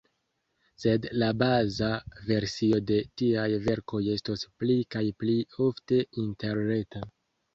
[0.83, 1.89] Sed la baza
[2.29, 5.35] versio de tiaj verkoj estos pli kaj pli
[5.69, 7.05] ofte interreta.